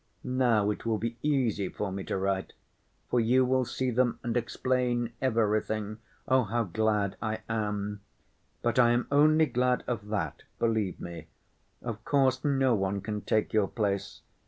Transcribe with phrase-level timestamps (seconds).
[0.23, 2.53] Now it will be easy for me to write,
[3.11, 5.99] for you will see them and explain everything.
[6.27, 8.01] Oh, how glad I am!
[8.63, 11.27] But I am only glad of that, believe me.
[11.83, 14.21] Of course, no one can take your place....